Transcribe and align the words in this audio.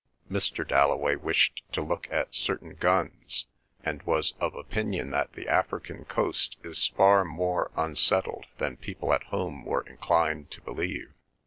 Mr. 0.31 0.67
Dalloway 0.67 1.15
wished 1.15 1.61
to 1.73 1.81
look 1.83 2.07
at 2.09 2.33
certain 2.33 2.73
guns, 2.73 3.45
and 3.83 4.01
was 4.01 4.33
of 4.39 4.55
opinion 4.55 5.11
that 5.11 5.33
the 5.33 5.47
African 5.47 6.05
coast 6.05 6.57
is 6.63 6.87
far 6.97 7.23
more 7.23 7.69
unsettled 7.75 8.47
than 8.57 8.77
people 8.77 9.13
at 9.13 9.21
home 9.25 9.63
were 9.63 9.85
inclined 9.87 10.49
to 10.49 10.61
believe. 10.61 11.13